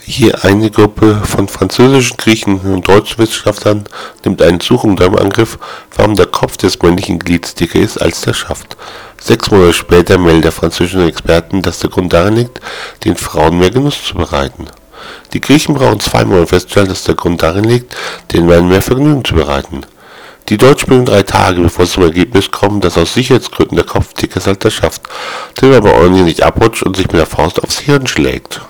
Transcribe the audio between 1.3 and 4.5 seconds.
französischen, Griechen und deutschen Wissenschaftlern nimmt